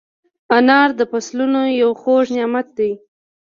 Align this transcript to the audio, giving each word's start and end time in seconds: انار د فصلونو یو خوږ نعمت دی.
انار 0.57 0.89
د 0.99 1.01
فصلونو 1.11 1.61
یو 1.81 1.91
خوږ 2.01 2.25
نعمت 2.37 2.67
دی. 2.77 2.91